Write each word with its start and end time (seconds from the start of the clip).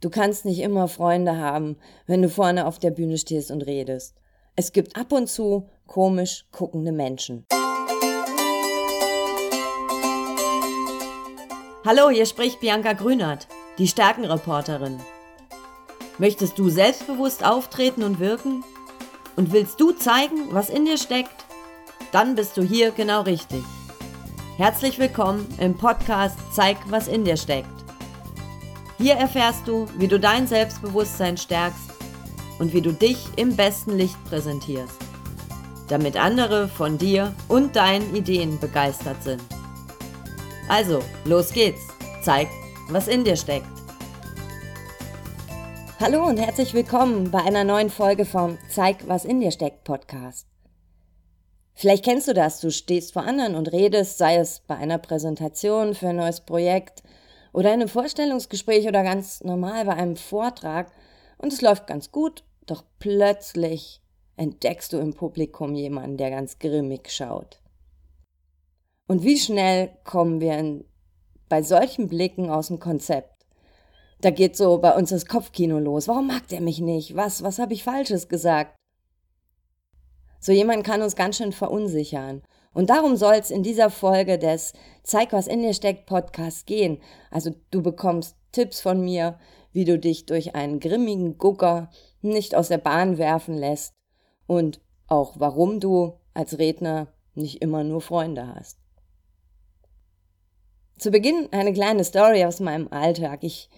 Du 0.00 0.10
kannst 0.10 0.44
nicht 0.44 0.60
immer 0.60 0.88
Freunde 0.88 1.38
haben, 1.38 1.76
wenn 2.06 2.20
du 2.20 2.28
vorne 2.28 2.66
auf 2.66 2.78
der 2.78 2.90
Bühne 2.90 3.16
stehst 3.16 3.50
und 3.50 3.62
redest. 3.62 4.14
Es 4.54 4.72
gibt 4.72 4.94
ab 4.94 5.10
und 5.12 5.26
zu 5.26 5.70
komisch 5.86 6.44
guckende 6.52 6.92
Menschen. 6.92 7.46
Hallo, 11.84 12.10
hier 12.10 12.26
spricht 12.26 12.60
Bianca 12.60 12.92
Grünert, 12.92 13.48
die 13.78 13.88
Stärkenreporterin. 13.88 14.98
Möchtest 16.18 16.58
du 16.58 16.68
selbstbewusst 16.68 17.44
auftreten 17.44 18.02
und 18.02 18.20
wirken? 18.20 18.64
Und 19.36 19.52
willst 19.52 19.80
du 19.80 19.92
zeigen, 19.92 20.48
was 20.50 20.68
in 20.68 20.84
dir 20.84 20.98
steckt? 20.98 21.46
Dann 22.12 22.34
bist 22.34 22.56
du 22.56 22.62
hier 22.62 22.90
genau 22.90 23.22
richtig. 23.22 23.62
Herzlich 24.58 24.98
willkommen 24.98 25.46
im 25.58 25.76
Podcast 25.76 26.38
Zeig, 26.52 26.76
was 26.88 27.08
in 27.08 27.24
dir 27.24 27.36
steckt. 27.36 27.75
Hier 28.98 29.16
erfährst 29.16 29.68
du, 29.68 29.86
wie 29.98 30.08
du 30.08 30.18
dein 30.18 30.46
Selbstbewusstsein 30.46 31.36
stärkst 31.36 31.90
und 32.58 32.72
wie 32.72 32.80
du 32.80 32.92
dich 32.92 33.18
im 33.36 33.54
besten 33.54 33.98
Licht 33.98 34.16
präsentierst, 34.24 34.96
damit 35.88 36.16
andere 36.16 36.66
von 36.66 36.96
dir 36.96 37.34
und 37.48 37.76
deinen 37.76 38.16
Ideen 38.16 38.58
begeistert 38.58 39.22
sind. 39.22 39.42
Also, 40.68 41.02
los 41.26 41.52
geht's. 41.52 41.82
Zeig, 42.22 42.48
was 42.88 43.06
in 43.06 43.22
dir 43.22 43.36
steckt. 43.36 43.66
Hallo 46.00 46.24
und 46.26 46.38
herzlich 46.38 46.72
willkommen 46.72 47.30
bei 47.30 47.42
einer 47.42 47.64
neuen 47.64 47.90
Folge 47.90 48.24
vom 48.24 48.56
Zeig, 48.70 49.06
was 49.06 49.26
in 49.26 49.40
dir 49.40 49.50
steckt 49.50 49.84
Podcast. 49.84 50.46
Vielleicht 51.74 52.04
kennst 52.06 52.28
du 52.28 52.32
das, 52.32 52.60
du 52.60 52.70
stehst 52.70 53.12
vor 53.12 53.24
anderen 53.24 53.56
und 53.56 53.70
redest, 53.72 54.16
sei 54.16 54.36
es 54.36 54.60
bei 54.60 54.76
einer 54.76 54.96
Präsentation 54.96 55.94
für 55.94 56.08
ein 56.08 56.16
neues 56.16 56.40
Projekt 56.40 57.02
oder 57.56 57.72
in 57.72 57.80
einem 57.80 57.88
Vorstellungsgespräch 57.88 58.86
oder 58.86 59.02
ganz 59.02 59.42
normal 59.42 59.86
bei 59.86 59.94
einem 59.94 60.16
Vortrag 60.16 60.92
und 61.38 61.54
es 61.54 61.62
läuft 61.62 61.86
ganz 61.86 62.12
gut, 62.12 62.44
doch 62.66 62.84
plötzlich 62.98 64.02
entdeckst 64.36 64.92
du 64.92 64.98
im 64.98 65.14
Publikum 65.14 65.74
jemanden, 65.74 66.18
der 66.18 66.28
ganz 66.28 66.58
grimmig 66.58 67.10
schaut. 67.10 67.62
Und 69.08 69.24
wie 69.24 69.38
schnell 69.38 69.96
kommen 70.04 70.40
wir 70.40 70.58
in, 70.58 70.84
bei 71.48 71.62
solchen 71.62 72.08
Blicken 72.08 72.50
aus 72.50 72.66
dem 72.66 72.78
Konzept? 72.78 73.32
Da 74.20 74.28
geht 74.28 74.54
so 74.54 74.76
bei 74.76 74.94
uns 74.94 75.08
das 75.08 75.24
Kopfkino 75.24 75.78
los. 75.78 76.08
Warum 76.08 76.26
mag 76.26 76.46
der 76.48 76.60
mich 76.60 76.80
nicht? 76.80 77.16
Was, 77.16 77.42
was 77.42 77.58
habe 77.58 77.72
ich 77.72 77.84
Falsches 77.84 78.28
gesagt? 78.28 78.76
So 80.40 80.52
jemand 80.52 80.84
kann 80.84 81.00
uns 81.00 81.16
ganz 81.16 81.38
schön 81.38 81.52
verunsichern. 81.52 82.42
Und 82.76 82.90
darum 82.90 83.16
soll 83.16 83.36
es 83.36 83.50
in 83.50 83.62
dieser 83.62 83.88
Folge 83.88 84.38
des 84.38 84.74
Zeig, 85.02 85.32
was 85.32 85.46
in 85.46 85.62
dir 85.62 85.72
steckt 85.72 86.04
Podcast 86.04 86.66
gehen. 86.66 87.00
Also 87.30 87.54
du 87.70 87.82
bekommst 87.82 88.36
Tipps 88.52 88.82
von 88.82 89.00
mir, 89.02 89.38
wie 89.72 89.86
du 89.86 89.98
dich 89.98 90.26
durch 90.26 90.54
einen 90.54 90.78
grimmigen 90.78 91.38
Gucker 91.38 91.88
nicht 92.20 92.54
aus 92.54 92.68
der 92.68 92.76
Bahn 92.76 93.16
werfen 93.16 93.56
lässt 93.56 93.94
und 94.46 94.82
auch 95.06 95.36
warum 95.38 95.80
du 95.80 96.20
als 96.34 96.58
Redner 96.58 97.06
nicht 97.34 97.62
immer 97.62 97.82
nur 97.82 98.02
Freunde 98.02 98.54
hast. 98.54 98.78
Zu 100.98 101.10
Beginn 101.10 101.48
eine 101.52 101.72
kleine 101.72 102.04
Story 102.04 102.44
aus 102.44 102.60
meinem 102.60 102.88
Alltag. 102.88 103.38
Ich 103.40 103.70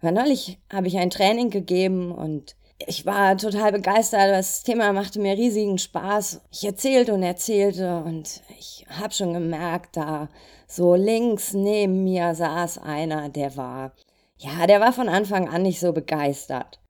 war 0.00 0.12
neulich, 0.12 0.58
habe 0.72 0.86
ich 0.86 0.96
ein 0.96 1.10
Training 1.10 1.50
gegeben 1.50 2.10
und 2.10 2.56
ich 2.78 3.06
war 3.06 3.36
total 3.36 3.72
begeistert. 3.72 4.30
Das 4.30 4.62
Thema 4.62 4.92
machte 4.92 5.20
mir 5.20 5.36
riesigen 5.36 5.78
Spaß. 5.78 6.42
Ich 6.52 6.64
erzählte 6.64 7.14
und 7.14 7.22
erzählte 7.22 8.02
und 8.04 8.42
ich 8.58 8.86
habe 8.88 9.14
schon 9.14 9.32
gemerkt, 9.32 9.96
da 9.96 10.28
so 10.66 10.94
links 10.94 11.52
neben 11.52 12.04
mir 12.04 12.34
saß 12.34 12.78
einer, 12.78 13.28
der 13.28 13.56
war, 13.56 13.92
ja, 14.36 14.66
der 14.66 14.80
war 14.80 14.92
von 14.92 15.08
Anfang 15.08 15.48
an 15.48 15.62
nicht 15.62 15.80
so 15.80 15.92
begeistert. 15.92 16.80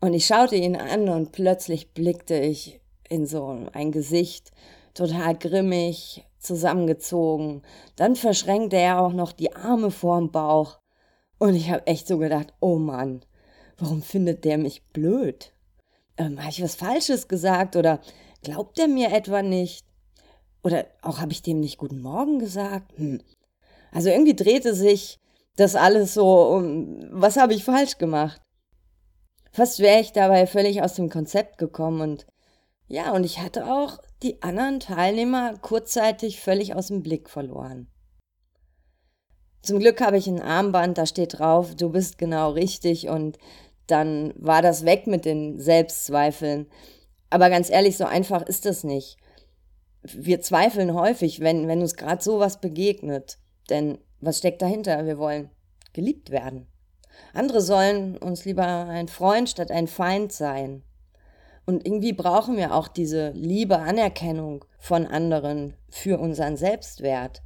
Und 0.00 0.14
ich 0.14 0.26
schaute 0.26 0.56
ihn 0.56 0.76
an 0.76 1.08
und 1.08 1.32
plötzlich 1.32 1.92
blickte 1.92 2.38
ich 2.38 2.80
in 3.08 3.26
so 3.26 3.66
ein 3.72 3.92
Gesicht, 3.92 4.50
total 4.94 5.36
grimmig, 5.36 6.24
zusammengezogen. 6.38 7.62
Dann 7.96 8.16
verschränkte 8.16 8.76
er 8.76 9.00
auch 9.00 9.12
noch 9.12 9.32
die 9.32 9.54
Arme 9.54 9.90
vorm 9.90 10.30
Bauch. 10.30 10.78
Und 11.38 11.54
ich 11.54 11.70
habe 11.70 11.86
echt 11.86 12.06
so 12.06 12.18
gedacht, 12.18 12.52
oh 12.60 12.76
Mann, 12.76 13.22
warum 13.80 14.02
findet 14.02 14.44
der 14.44 14.58
mich 14.58 14.82
blöd? 14.92 15.52
Ähm, 16.16 16.38
habe 16.38 16.50
ich 16.50 16.62
was 16.62 16.74
Falsches 16.74 17.28
gesagt 17.28 17.76
oder 17.76 18.00
glaubt 18.42 18.78
er 18.78 18.88
mir 18.88 19.12
etwa 19.12 19.42
nicht? 19.42 19.86
Oder 20.62 20.86
auch 21.02 21.18
habe 21.18 21.32
ich 21.32 21.42
dem 21.42 21.60
nicht 21.60 21.78
Guten 21.78 22.00
Morgen 22.00 22.38
gesagt? 22.38 22.96
Hm. 22.96 23.20
Also 23.92 24.10
irgendwie 24.10 24.36
drehte 24.36 24.74
sich 24.74 25.18
das 25.56 25.74
alles 25.74 26.14
so 26.14 26.48
um, 26.54 27.06
was 27.10 27.36
habe 27.36 27.54
ich 27.54 27.64
falsch 27.64 27.98
gemacht? 27.98 28.40
Fast 29.52 29.80
wäre 29.80 30.00
ich 30.00 30.12
dabei 30.12 30.46
völlig 30.46 30.82
aus 30.82 30.94
dem 30.94 31.08
Konzept 31.08 31.58
gekommen 31.58 32.00
und 32.00 32.26
ja, 32.86 33.12
und 33.12 33.24
ich 33.24 33.40
hatte 33.40 33.72
auch 33.72 33.98
die 34.22 34.42
anderen 34.42 34.80
Teilnehmer 34.80 35.56
kurzzeitig 35.58 36.40
völlig 36.40 36.74
aus 36.74 36.88
dem 36.88 37.02
Blick 37.02 37.30
verloren. 37.30 37.88
Zum 39.62 39.78
Glück 39.78 40.00
habe 40.00 40.16
ich 40.16 40.26
ein 40.26 40.40
Armband, 40.40 40.98
da 40.98 41.06
steht 41.06 41.38
drauf, 41.38 41.74
du 41.74 41.90
bist 41.90 42.18
genau 42.18 42.50
richtig 42.50 43.08
und 43.08 43.38
dann 43.90 44.32
war 44.36 44.62
das 44.62 44.84
weg 44.84 45.06
mit 45.06 45.24
den 45.24 45.58
Selbstzweifeln. 45.58 46.66
Aber 47.30 47.50
ganz 47.50 47.70
ehrlich, 47.70 47.96
so 47.96 48.04
einfach 48.04 48.42
ist 48.42 48.66
das 48.66 48.84
nicht. 48.84 49.16
Wir 50.02 50.40
zweifeln 50.40 50.94
häufig, 50.94 51.40
wenn, 51.40 51.68
wenn 51.68 51.80
uns 51.80 51.96
gerade 51.96 52.22
sowas 52.22 52.60
begegnet. 52.60 53.38
Denn 53.68 53.98
was 54.20 54.38
steckt 54.38 54.62
dahinter? 54.62 55.06
Wir 55.06 55.18
wollen 55.18 55.50
geliebt 55.92 56.30
werden. 56.30 56.66
Andere 57.34 57.60
sollen 57.60 58.16
uns 58.16 58.44
lieber 58.44 58.64
ein 58.66 59.08
Freund 59.08 59.48
statt 59.48 59.70
ein 59.70 59.86
Feind 59.86 60.32
sein. 60.32 60.82
Und 61.66 61.86
irgendwie 61.86 62.12
brauchen 62.12 62.56
wir 62.56 62.74
auch 62.74 62.88
diese 62.88 63.30
Liebe, 63.30 63.78
Anerkennung 63.78 64.64
von 64.78 65.06
anderen 65.06 65.74
für 65.88 66.18
unseren 66.18 66.56
Selbstwert. 66.56 67.42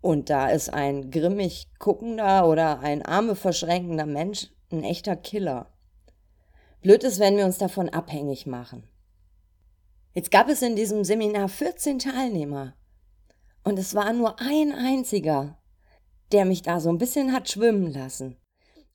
Und 0.00 0.30
da 0.30 0.48
ist 0.48 0.72
ein 0.72 1.10
grimmig 1.10 1.68
guckender 1.78 2.48
oder 2.48 2.80
ein 2.80 3.02
Arme 3.04 3.34
verschränkender 3.34 4.06
Mensch 4.06 4.48
ein 4.70 4.84
echter 4.84 5.16
Killer. 5.16 5.66
Blöd 6.80 7.02
ist, 7.02 7.18
wenn 7.18 7.36
wir 7.36 7.44
uns 7.44 7.58
davon 7.58 7.88
abhängig 7.88 8.46
machen. 8.46 8.88
Jetzt 10.14 10.30
gab 10.30 10.48
es 10.48 10.62
in 10.62 10.76
diesem 10.76 11.04
Seminar 11.04 11.48
14 11.48 11.98
Teilnehmer. 11.98 12.74
Und 13.64 13.78
es 13.78 13.94
war 13.94 14.12
nur 14.12 14.40
ein 14.40 14.72
einziger, 14.72 15.58
der 16.32 16.44
mich 16.44 16.62
da 16.62 16.80
so 16.80 16.88
ein 16.88 16.98
bisschen 16.98 17.32
hat 17.32 17.50
schwimmen 17.50 17.92
lassen. 17.92 18.36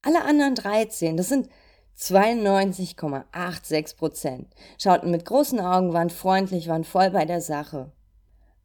Alle 0.02 0.24
anderen 0.24 0.56
13, 0.56 1.18
das 1.18 1.30
sind 1.30 1.50
92,86 1.98 3.98
Prozent, 3.98 4.48
schauten 4.82 5.12
mit 5.12 5.26
großen 5.26 5.60
Augen, 5.60 5.94
waren 5.94 6.10
freundlich, 6.10 6.68
waren 6.68 6.86
voll 6.86 7.12
bei 7.12 7.26
der 7.26 7.42
Sache. 7.42 7.92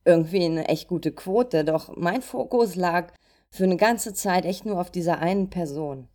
Irgendwie 0.05 0.45
eine 0.45 0.69
echt 0.69 0.89
gute 0.89 1.13
Quote, 1.13 1.65
doch 1.65 1.95
mein 1.97 2.23
Fokus 2.23 2.77
lag 2.77 3.13
für 3.51 3.65
eine 3.65 3.77
ganze 3.77 4.15
Zeit 4.15 4.45
echt 4.45 4.65
nur 4.65 4.81
auf 4.81 4.91
dieser 4.91 5.19
einen 5.19 5.51
Person. 5.51 6.09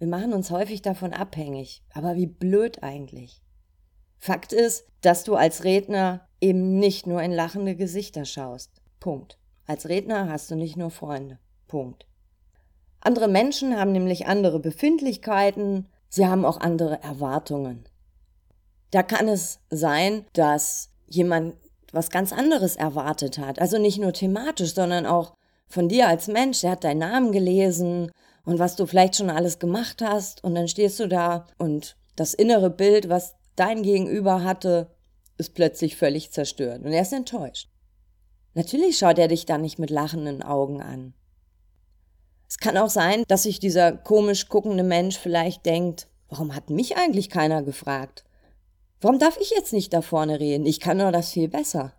Wir 0.00 0.08
machen 0.08 0.32
uns 0.32 0.50
häufig 0.50 0.80
davon 0.80 1.12
abhängig. 1.12 1.82
Aber 1.92 2.16
wie 2.16 2.26
blöd 2.26 2.82
eigentlich. 2.82 3.42
Fakt 4.18 4.52
ist, 4.52 4.86
dass 5.02 5.24
du 5.24 5.36
als 5.36 5.62
Redner 5.62 6.26
eben 6.40 6.78
nicht 6.78 7.06
nur 7.06 7.22
in 7.22 7.32
lachende 7.32 7.76
Gesichter 7.76 8.24
schaust. 8.24 8.70
Punkt. 8.98 9.38
Als 9.66 9.88
Redner 9.90 10.30
hast 10.30 10.50
du 10.50 10.56
nicht 10.56 10.76
nur 10.76 10.90
Freunde. 10.90 11.38
Punkt. 11.68 12.06
Andere 13.02 13.28
Menschen 13.28 13.78
haben 13.78 13.92
nämlich 13.92 14.26
andere 14.26 14.58
Befindlichkeiten, 14.58 15.86
sie 16.08 16.26
haben 16.26 16.46
auch 16.46 16.60
andere 16.60 17.02
Erwartungen. 17.02 17.84
Da 18.90 19.02
kann 19.02 19.28
es 19.28 19.60
sein, 19.68 20.24
dass 20.32 20.90
jemand 21.06 21.56
was 21.92 22.08
ganz 22.08 22.32
anderes 22.32 22.76
erwartet 22.76 23.36
hat. 23.38 23.58
Also 23.58 23.78
nicht 23.78 23.98
nur 23.98 24.14
thematisch, 24.14 24.74
sondern 24.74 25.04
auch 25.04 25.34
von 25.68 25.88
dir 25.88 26.08
als 26.08 26.26
Mensch. 26.26 26.64
Er 26.64 26.72
hat 26.72 26.84
deinen 26.84 26.98
Namen 26.98 27.32
gelesen 27.32 28.10
und 28.50 28.58
was 28.58 28.74
du 28.74 28.84
vielleicht 28.84 29.14
schon 29.14 29.30
alles 29.30 29.60
gemacht 29.60 30.02
hast 30.02 30.42
und 30.42 30.56
dann 30.56 30.66
stehst 30.66 30.98
du 30.98 31.06
da 31.06 31.46
und 31.56 31.96
das 32.16 32.34
innere 32.34 32.68
Bild, 32.68 33.08
was 33.08 33.36
dein 33.54 33.84
Gegenüber 33.84 34.42
hatte, 34.42 34.90
ist 35.38 35.54
plötzlich 35.54 35.94
völlig 35.94 36.32
zerstört 36.32 36.82
und 36.82 36.92
er 36.92 37.02
ist 37.02 37.12
enttäuscht. 37.12 37.70
Natürlich 38.54 38.98
schaut 38.98 39.20
er 39.20 39.28
dich 39.28 39.46
dann 39.46 39.60
nicht 39.60 39.78
mit 39.78 39.90
lachenden 39.90 40.42
Augen 40.42 40.82
an. 40.82 41.14
Es 42.48 42.58
kann 42.58 42.76
auch 42.76 42.90
sein, 42.90 43.22
dass 43.28 43.44
sich 43.44 43.60
dieser 43.60 43.92
komisch 43.92 44.48
guckende 44.48 44.82
Mensch 44.82 45.16
vielleicht 45.16 45.64
denkt, 45.64 46.08
warum 46.28 46.52
hat 46.52 46.70
mich 46.70 46.96
eigentlich 46.96 47.30
keiner 47.30 47.62
gefragt? 47.62 48.24
Warum 49.00 49.20
darf 49.20 49.38
ich 49.40 49.50
jetzt 49.50 49.72
nicht 49.72 49.92
da 49.92 50.02
vorne 50.02 50.40
reden? 50.40 50.66
Ich 50.66 50.80
kann 50.80 50.96
nur 50.96 51.12
das 51.12 51.30
viel 51.30 51.46
besser. 51.46 51.92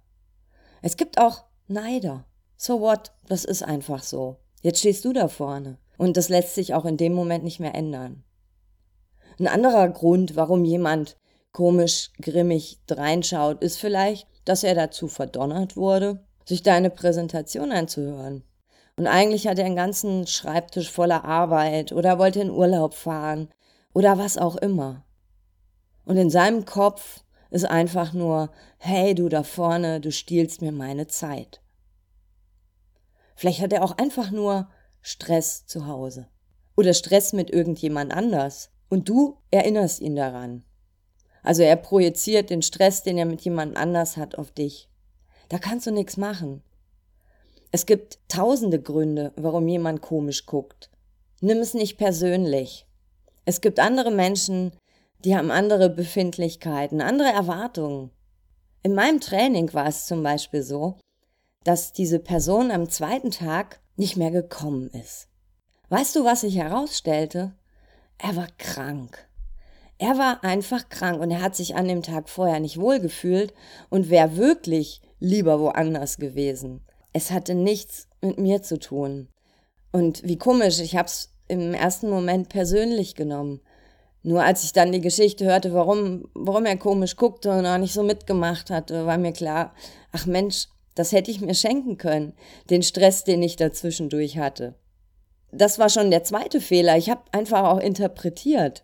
Es 0.81 0.97
gibt 0.97 1.17
auch 1.17 1.45
Neider. 1.69 2.25
So 2.57 2.81
what? 2.81 3.13
Das 3.29 3.45
ist 3.45 3.63
einfach 3.63 4.03
so. 4.03 4.35
Jetzt 4.61 4.79
stehst 4.79 5.05
du 5.05 5.13
da 5.13 5.29
vorne. 5.29 5.77
Und 6.01 6.17
das 6.17 6.29
lässt 6.29 6.55
sich 6.55 6.73
auch 6.73 6.85
in 6.85 6.97
dem 6.97 7.13
Moment 7.13 7.43
nicht 7.43 7.59
mehr 7.59 7.75
ändern. 7.75 8.23
Ein 9.37 9.45
anderer 9.45 9.87
Grund, 9.87 10.35
warum 10.35 10.65
jemand 10.65 11.15
komisch, 11.51 12.09
grimmig 12.19 12.79
reinschaut, 12.89 13.61
ist 13.61 13.77
vielleicht, 13.77 14.27
dass 14.43 14.63
er 14.63 14.73
dazu 14.73 15.07
verdonnert 15.07 15.77
wurde, 15.77 16.25
sich 16.43 16.63
deine 16.63 16.89
Präsentation 16.89 17.71
anzuhören. 17.71 18.43
Und 18.97 19.05
eigentlich 19.05 19.47
hat 19.47 19.59
er 19.59 19.65
einen 19.65 19.75
ganzen 19.75 20.25
Schreibtisch 20.25 20.89
voller 20.89 21.23
Arbeit 21.23 21.91
oder 21.91 22.17
wollte 22.17 22.41
in 22.41 22.49
Urlaub 22.49 22.95
fahren 22.95 23.49
oder 23.93 24.17
was 24.17 24.39
auch 24.39 24.55
immer. 24.55 25.05
Und 26.05 26.17
in 26.17 26.31
seinem 26.31 26.65
Kopf 26.65 27.23
ist 27.51 27.65
einfach 27.65 28.11
nur, 28.13 28.49
hey 28.79 29.13
du 29.13 29.29
da 29.29 29.43
vorne, 29.43 30.01
du 30.01 30.11
stiehlst 30.11 30.63
mir 30.63 30.71
meine 30.71 31.05
Zeit. 31.05 31.61
Vielleicht 33.35 33.61
hat 33.61 33.71
er 33.71 33.83
auch 33.83 33.99
einfach 33.99 34.31
nur 34.31 34.67
Stress 35.01 35.65
zu 35.65 35.87
Hause 35.87 36.27
oder 36.75 36.93
Stress 36.93 37.33
mit 37.33 37.49
irgendjemand 37.49 38.13
anders 38.13 38.69
und 38.89 39.09
du 39.09 39.37
erinnerst 39.51 39.99
ihn 40.01 40.15
daran. 40.15 40.63
Also 41.43 41.63
er 41.63 41.75
projiziert 41.75 42.49
den 42.49 42.61
Stress, 42.61 43.03
den 43.03 43.17
er 43.17 43.25
mit 43.25 43.41
jemand 43.41 43.75
anders 43.75 44.17
hat, 44.17 44.37
auf 44.37 44.51
dich. 44.51 44.89
Da 45.49 45.57
kannst 45.57 45.87
du 45.87 45.91
nichts 45.91 46.17
machen. 46.17 46.61
Es 47.71 47.85
gibt 47.85 48.19
tausende 48.27 48.81
Gründe, 48.81 49.33
warum 49.35 49.67
jemand 49.67 50.01
komisch 50.01 50.45
guckt. 50.45 50.89
Nimm 51.41 51.57
es 51.57 51.73
nicht 51.73 51.97
persönlich. 51.97 52.85
Es 53.45 53.61
gibt 53.61 53.79
andere 53.79 54.11
Menschen, 54.11 54.71
die 55.25 55.35
haben 55.35 55.51
andere 55.51 55.89
Befindlichkeiten, 55.89 57.01
andere 57.01 57.29
Erwartungen. 57.29 58.11
In 58.83 58.93
meinem 58.93 59.19
Training 59.19 59.73
war 59.73 59.87
es 59.87 60.05
zum 60.05 60.23
Beispiel 60.23 60.63
so, 60.63 60.97
dass 61.63 61.93
diese 61.93 62.19
Person 62.19 62.71
am 62.71 62.89
zweiten 62.89 63.31
Tag 63.31 63.80
nicht 63.95 64.17
mehr 64.17 64.31
gekommen 64.31 64.89
ist. 64.89 65.27
Weißt 65.89 66.15
du, 66.15 66.23
was 66.23 66.41
sich 66.41 66.57
herausstellte? 66.57 67.53
Er 68.17 68.35
war 68.35 68.47
krank. 68.57 69.27
Er 69.97 70.17
war 70.17 70.43
einfach 70.43 70.89
krank 70.89 71.21
und 71.21 71.31
er 71.31 71.41
hat 71.41 71.55
sich 71.55 71.75
an 71.75 71.87
dem 71.87 72.01
Tag 72.01 72.29
vorher 72.29 72.59
nicht 72.59 72.79
wohlgefühlt 72.79 73.53
und 73.89 74.09
wäre 74.09 74.37
wirklich 74.37 75.01
lieber 75.19 75.59
woanders 75.59 76.17
gewesen 76.17 76.81
es 77.13 77.31
hatte 77.31 77.53
nichts 77.53 78.07
mit 78.21 78.37
mir 78.37 78.61
zu 78.61 78.79
tun. 78.79 79.27
Und 79.91 80.23
wie 80.23 80.37
komisch, 80.37 80.79
ich 80.79 80.95
habe 80.95 81.07
es 81.07 81.33
im 81.47 81.73
ersten 81.73 82.09
Moment 82.09 82.49
persönlich 82.49 83.15
genommen. 83.15 83.61
Nur 84.23 84.43
als 84.43 84.63
ich 84.63 84.71
dann 84.71 84.91
die 84.91 85.01
Geschichte 85.01 85.45
hörte, 85.45 85.73
warum, 85.73 86.29
warum 86.33 86.65
er 86.65 86.77
komisch 86.77 87.15
guckte 87.15 87.51
und 87.51 87.65
auch 87.65 87.77
nicht 87.77 87.93
so 87.93 88.03
mitgemacht 88.03 88.69
hatte, 88.69 89.05
war 89.05 89.17
mir 89.17 89.33
klar, 89.33 89.73
ach 90.11 90.25
Mensch, 90.25 90.67
das 90.95 91.11
hätte 91.11 91.31
ich 91.31 91.41
mir 91.41 91.55
schenken 91.55 91.97
können, 91.97 92.33
den 92.69 92.83
Stress, 92.83 93.23
den 93.23 93.41
ich 93.43 93.55
dazwischendurch 93.55 94.37
hatte. 94.37 94.75
Das 95.51 95.79
war 95.79 95.89
schon 95.89 96.11
der 96.11 96.23
zweite 96.23 96.61
Fehler. 96.61 96.97
Ich 96.97 97.09
habe 97.09 97.21
einfach 97.31 97.63
auch 97.63 97.79
interpretiert. 97.79 98.83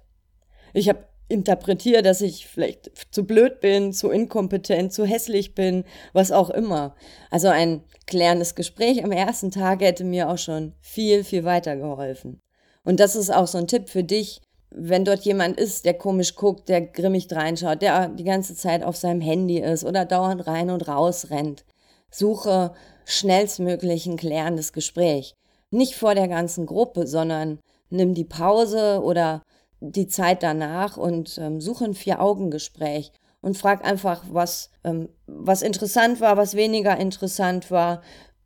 Ich 0.74 0.90
habe 0.90 1.06
interpretiere, 1.30 2.02
dass 2.02 2.22
ich 2.22 2.48
vielleicht 2.48 2.92
zu 3.12 3.26
blöd 3.26 3.60
bin, 3.60 3.94
zu 3.94 4.10
inkompetent, 4.10 4.94
zu 4.94 5.06
hässlich 5.06 5.56
bin, 5.56 5.84
was 6.14 6.32
auch 6.32 6.50
immer. 6.50 6.96
Also 7.30 7.50
ein 7.50 7.84
klärendes 8.06 8.56
Gespräch 8.56 9.04
am 9.04 9.12
ersten 9.12 9.52
Tag 9.52 9.82
hätte 9.82 10.04
mir 10.04 10.30
auch 10.30 10.38
schon 10.38 10.74
viel, 10.80 11.24
viel 11.24 11.44
weiter 11.44 11.76
geholfen. 11.76 12.42
Und 12.84 13.00
das 13.00 13.16
ist 13.16 13.34
auch 13.34 13.48
so 13.48 13.58
ein 13.58 13.68
Tipp 13.68 13.90
für 13.90 14.04
dich, 14.04 14.42
wenn 14.70 15.06
dort 15.06 15.22
jemand 15.22 15.60
ist, 15.60 15.86
der 15.86 15.94
komisch 15.94 16.36
guckt, 16.36 16.70
der 16.70 16.82
grimmig 16.82 17.28
reinschaut, 17.32 17.82
der 17.82 18.10
die 18.10 18.24
ganze 18.24 18.56
Zeit 18.56 18.84
auf 18.84 18.96
seinem 18.96 19.22
Handy 19.22 19.60
ist 19.60 19.84
oder 19.84 20.06
dauernd 20.06 20.48
rein 20.48 20.70
und 20.70 20.88
raus 20.88 21.30
rennt. 21.30 21.66
Suche 22.12 22.74
schnellstmöglich 23.06 24.06
ein 24.06 24.18
klärendes 24.18 24.74
Gespräch. 24.74 25.34
Nicht 25.72 25.96
vor 25.96 26.16
der 26.16 26.28
ganzen 26.28 26.66
Gruppe, 26.66 27.08
sondern 27.08 27.60
nimm 27.90 28.14
die 28.14 28.26
Pause 28.26 29.02
oder 29.04 29.44
die 29.80 30.08
Zeit 30.08 30.44
danach 30.44 30.98
und 30.98 31.38
ähm, 31.38 31.62
suche 31.62 31.86
ein 31.86 31.94
Vier-Augen-Gespräch 31.94 33.12
und 33.42 33.58
frag 33.58 33.86
einfach, 33.86 34.24
was, 34.32 34.72
ähm, 34.84 35.10
was 35.28 35.62
interessant 35.62 36.20
war, 36.20 36.38
was 36.38 36.56
weniger 36.56 36.98
interessant 36.98 37.70
war. 37.70 38.02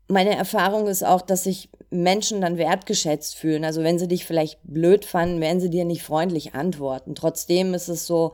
Meine 0.07 0.35
Erfahrung 0.35 0.87
ist 0.87 1.03
auch, 1.03 1.21
dass 1.21 1.45
sich 1.45 1.69
Menschen 1.89 2.41
dann 2.41 2.57
wertgeschätzt 2.57 3.35
fühlen. 3.35 3.63
Also 3.63 3.83
wenn 3.83 3.99
sie 3.99 4.07
dich 4.07 4.25
vielleicht 4.25 4.59
blöd 4.63 5.05
fanden, 5.05 5.41
werden 5.41 5.59
sie 5.59 5.69
dir 5.69 5.85
nicht 5.85 6.03
freundlich 6.03 6.53
antworten. 6.53 7.15
Trotzdem 7.15 7.73
ist 7.73 7.87
es 7.87 8.07
so, 8.07 8.33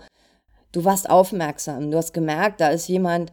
du 0.71 0.83
warst 0.85 1.09
aufmerksam, 1.09 1.91
du 1.91 1.97
hast 1.97 2.13
gemerkt, 2.13 2.62
da 2.62 2.69
ist 2.69 2.88
jemand, 2.88 3.31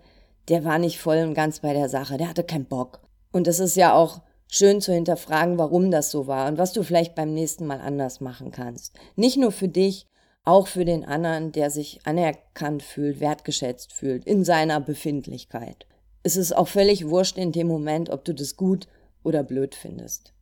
der 0.49 0.65
war 0.65 0.79
nicht 0.79 0.99
voll 0.99 1.19
und 1.19 1.35
ganz 1.35 1.61
bei 1.61 1.73
der 1.73 1.89
Sache, 1.89 2.17
der 2.17 2.29
hatte 2.29 2.45
keinen 2.45 2.67
Bock. 2.67 3.01
Und 3.33 3.49
es 3.49 3.59
ist 3.59 3.77
ja 3.77 3.95
auch 3.95 4.23
schön 4.49 4.81
zu 4.81 4.93
hinterfragen, 4.93 5.59
warum 5.59 5.91
das 5.91 6.11
so 6.11 6.27
war 6.27 6.49
und 6.49 6.59
was 6.59 6.73
du 6.73 6.83
vielleicht 6.83 7.15
beim 7.15 7.35
nächsten 7.35 7.67
Mal 7.67 7.81
anders 7.81 8.21
machen 8.21 8.53
kannst. 8.53 8.95
Nicht 9.17 9.37
nur 9.37 9.53
für 9.53 9.69
dich, 9.69 10.07
auch 10.45 10.67
für 10.67 10.85
den 10.85 11.05
anderen, 11.05 11.53
der 11.53 11.71
sich 11.71 12.01
anerkannt 12.05 12.83
fühlt, 12.83 13.21
wertgeschätzt 13.21 13.93
fühlt 13.93 14.25
in 14.27 14.45
seiner 14.45 14.81
Befindlichkeit. 14.81 15.87
Es 16.23 16.37
ist 16.37 16.55
auch 16.55 16.69
völlig 16.69 17.09
wurscht 17.09 17.39
in 17.39 17.53
dem 17.53 17.67
Moment, 17.67 18.11
ob 18.11 18.25
du 18.25 18.35
das 18.35 18.57
gut 18.57 18.87
oder 19.23 19.43
blöd 19.43 19.75
findest. 19.75 20.33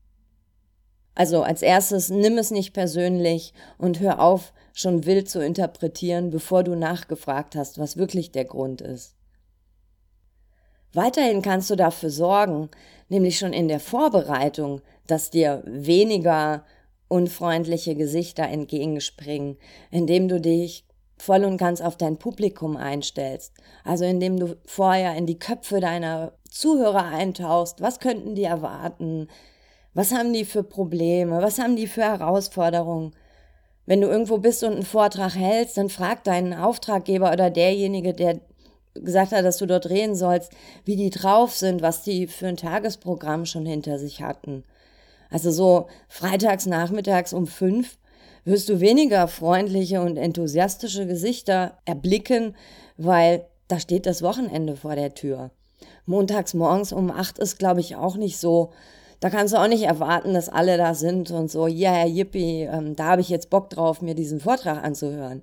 Also 1.14 1.42
als 1.42 1.62
erstes 1.62 2.08
nimm 2.08 2.38
es 2.38 2.50
nicht 2.50 2.72
persönlich 2.72 3.52
und 3.78 4.00
hör 4.00 4.20
auf, 4.20 4.52
schon 4.72 5.04
wild 5.04 5.28
zu 5.28 5.44
interpretieren, 5.44 6.30
bevor 6.30 6.64
du 6.64 6.74
nachgefragt 6.74 7.54
hast, 7.54 7.78
was 7.78 7.96
wirklich 7.96 8.32
der 8.32 8.46
Grund 8.46 8.80
ist. 8.80 9.14
Weiterhin 10.94 11.42
kannst 11.42 11.70
du 11.70 11.76
dafür 11.76 12.10
sorgen, 12.10 12.68
nämlich 13.08 13.38
schon 13.38 13.52
in 13.52 13.68
der 13.68 13.80
Vorbereitung, 13.80 14.80
dass 15.06 15.30
dir 15.30 15.62
weniger 15.66 16.64
unfreundliche 17.08 17.94
Gesichter 17.94 18.44
entgegenspringen, 18.44 19.56
indem 19.90 20.28
du 20.28 20.40
dich 20.40 20.86
voll 21.18 21.44
und 21.44 21.56
ganz 21.56 21.80
auf 21.80 21.96
dein 21.96 22.16
Publikum 22.16 22.76
einstellst. 22.76 23.52
Also 23.84 24.04
indem 24.04 24.38
du 24.38 24.56
vorher 24.66 25.14
in 25.16 25.26
die 25.26 25.38
Köpfe 25.38 25.80
deiner 25.80 26.32
Zuhörer 26.50 27.04
eintauchst, 27.04 27.80
was 27.80 28.00
könnten 28.00 28.34
die 28.34 28.44
erwarten, 28.44 29.28
was 29.94 30.12
haben 30.12 30.32
die 30.32 30.44
für 30.44 30.62
Probleme, 30.62 31.42
was 31.42 31.58
haben 31.58 31.76
die 31.76 31.86
für 31.86 32.02
Herausforderungen. 32.02 33.14
Wenn 33.84 34.00
du 34.00 34.08
irgendwo 34.08 34.38
bist 34.38 34.62
und 34.64 34.72
einen 34.72 34.84
Vortrag 34.84 35.34
hältst, 35.34 35.76
dann 35.76 35.90
frag 35.90 36.24
deinen 36.24 36.54
Auftraggeber 36.54 37.32
oder 37.32 37.50
derjenige, 37.50 38.14
der 38.14 38.40
gesagt 38.94 39.32
hat, 39.32 39.44
dass 39.44 39.58
du 39.58 39.66
dort 39.66 39.88
reden 39.88 40.14
sollst, 40.14 40.52
wie 40.84 40.96
die 40.96 41.10
drauf 41.10 41.54
sind, 41.54 41.82
was 41.82 42.02
die 42.02 42.26
für 42.26 42.46
ein 42.46 42.56
Tagesprogramm 42.56 43.46
schon 43.46 43.66
hinter 43.66 43.98
sich 43.98 44.22
hatten. 44.22 44.64
Also 45.30 45.50
so 45.50 45.86
freitags 46.08 46.66
nachmittags 46.66 47.32
um 47.32 47.46
fünf 47.46 47.96
wirst 48.44 48.68
du 48.68 48.80
weniger 48.80 49.28
freundliche 49.28 50.02
und 50.02 50.16
enthusiastische 50.16 51.06
Gesichter 51.06 51.78
erblicken, 51.84 52.54
weil 52.96 53.46
da 53.68 53.78
steht 53.78 54.06
das 54.06 54.22
Wochenende 54.22 54.76
vor 54.76 54.94
der 54.94 55.14
Tür. 55.14 55.50
Montags 56.04 56.54
morgens 56.54 56.92
um 56.92 57.10
acht 57.10 57.38
ist, 57.38 57.58
glaube 57.58 57.80
ich, 57.80 57.96
auch 57.96 58.16
nicht 58.16 58.38
so. 58.38 58.72
Da 59.20 59.30
kannst 59.30 59.54
du 59.54 59.58
auch 59.58 59.68
nicht 59.68 59.84
erwarten, 59.84 60.34
dass 60.34 60.48
alle 60.48 60.76
da 60.76 60.94
sind 60.94 61.30
und 61.30 61.50
so, 61.50 61.68
ja, 61.68 61.92
yeah, 61.92 62.06
yippie, 62.06 62.62
ähm, 62.62 62.96
da 62.96 63.04
habe 63.04 63.20
ich 63.20 63.28
jetzt 63.28 63.50
Bock 63.50 63.70
drauf, 63.70 64.02
mir 64.02 64.16
diesen 64.16 64.40
Vortrag 64.40 64.82
anzuhören. 64.82 65.42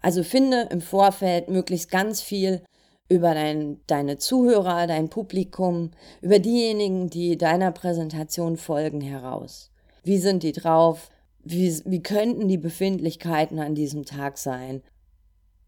Also 0.00 0.22
finde 0.22 0.68
im 0.70 0.80
Vorfeld 0.80 1.48
möglichst 1.48 1.90
ganz 1.90 2.20
viel 2.20 2.62
über 3.08 3.34
dein, 3.34 3.80
deine 3.86 4.18
Zuhörer, 4.18 4.86
dein 4.86 5.08
Publikum, 5.08 5.92
über 6.20 6.38
diejenigen, 6.38 7.08
die 7.08 7.38
deiner 7.38 7.72
Präsentation 7.72 8.56
folgen, 8.56 9.00
heraus. 9.00 9.70
Wie 10.02 10.18
sind 10.18 10.42
die 10.42 10.52
drauf? 10.52 11.10
Wie, 11.44 11.80
wie 11.84 12.02
könnten 12.02 12.48
die 12.48 12.58
Befindlichkeiten 12.58 13.58
an 13.58 13.74
diesem 13.74 14.04
Tag 14.04 14.38
sein? 14.38 14.82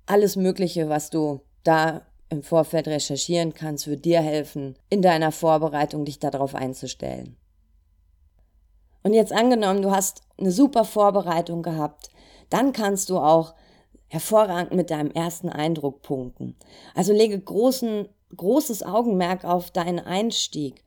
Alles 0.07 0.37
Mögliche, 0.37 0.89
was 0.89 1.11
du 1.11 1.41
da 1.63 2.03
im 2.31 2.43
Vorfeld 2.43 2.89
recherchieren 2.89 3.55
kannst, 3.55 3.87
wird 3.87 4.05
dir 4.05 4.21
helfen, 4.21 4.77
in 4.91 5.03
deiner 5.03 5.33
Vorbereitung 5.33 6.05
dich 6.05 6.19
darauf 6.19 6.55
einzustellen. 6.55 7.37
Und 9.03 9.15
jetzt 9.15 9.33
angenommen, 9.33 9.83
du 9.83 9.91
hast 9.91 10.23
eine 10.39 10.51
super 10.51 10.85
Vorbereitung 10.85 11.63
gehabt, 11.63 12.11
dann 12.51 12.73
kannst 12.73 13.11
du 13.11 13.19
auch 13.19 13.55
hervorragend 14.09 14.73
mit 14.73 14.91
deinem 14.91 15.11
ersten 15.11 15.49
Eindruck 15.49 16.03
punkten. 16.03 16.57
Also 16.95 17.12
lege 17.12 17.38
großen, 17.38 18.09
großes 18.37 18.83
Augenmerk 18.83 19.45
auf 19.45 19.71
deinen 19.71 20.00
Einstieg. 20.00 20.83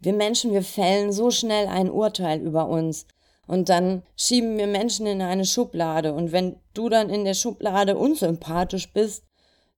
Wir 0.00 0.14
Menschen, 0.14 0.52
wir 0.52 0.62
fällen 0.62 1.12
so 1.12 1.30
schnell 1.30 1.66
ein 1.66 1.90
Urteil 1.90 2.40
über 2.40 2.68
uns 2.68 3.06
und 3.46 3.68
dann 3.68 4.02
schieben 4.16 4.56
wir 4.56 4.66
Menschen 4.66 5.06
in 5.06 5.20
eine 5.20 5.44
Schublade 5.44 6.14
und 6.14 6.32
wenn 6.32 6.56
du 6.72 6.88
dann 6.88 7.10
in 7.10 7.24
der 7.24 7.34
Schublade 7.34 7.98
unsympathisch 7.98 8.92
bist, 8.92 9.24